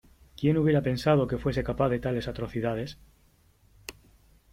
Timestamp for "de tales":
1.89-2.27